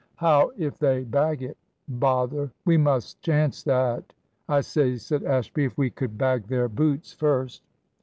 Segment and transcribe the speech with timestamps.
[0.15, 2.49] "How if they bag it?" "Bother!
[2.65, 4.13] we must chance that."
[4.49, 7.61] "I say," said Ashby, "if we could bag their boots first!"